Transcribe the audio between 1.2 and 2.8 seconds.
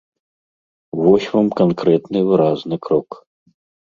вам канкрэтны выразны